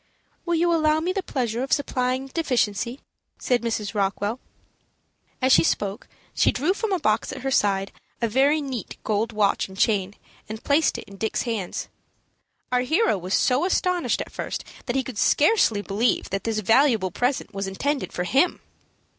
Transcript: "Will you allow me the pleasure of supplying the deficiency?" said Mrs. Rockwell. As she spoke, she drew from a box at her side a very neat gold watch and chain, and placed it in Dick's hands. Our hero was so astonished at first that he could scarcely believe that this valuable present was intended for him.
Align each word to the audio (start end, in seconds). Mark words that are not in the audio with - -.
"Will 0.47 0.55
you 0.55 0.73
allow 0.73 0.99
me 0.99 1.13
the 1.13 1.21
pleasure 1.21 1.61
of 1.61 1.71
supplying 1.71 2.25
the 2.25 2.33
deficiency?" 2.33 3.01
said 3.37 3.61
Mrs. 3.61 3.93
Rockwell. 3.93 4.39
As 5.43 5.51
she 5.51 5.63
spoke, 5.63 6.07
she 6.33 6.51
drew 6.51 6.73
from 6.73 6.91
a 6.91 6.97
box 6.97 7.31
at 7.31 7.43
her 7.43 7.51
side 7.51 7.91
a 8.19 8.27
very 8.27 8.61
neat 8.61 8.97
gold 9.03 9.31
watch 9.31 9.67
and 9.67 9.77
chain, 9.77 10.15
and 10.49 10.63
placed 10.63 10.97
it 10.97 11.03
in 11.03 11.17
Dick's 11.17 11.43
hands. 11.43 11.87
Our 12.71 12.81
hero 12.81 13.15
was 13.15 13.35
so 13.35 13.63
astonished 13.63 14.21
at 14.21 14.31
first 14.31 14.63
that 14.87 14.95
he 14.95 15.03
could 15.03 15.19
scarcely 15.19 15.83
believe 15.83 16.31
that 16.31 16.45
this 16.45 16.57
valuable 16.61 17.11
present 17.11 17.53
was 17.53 17.67
intended 17.67 18.11
for 18.11 18.23
him. 18.23 18.59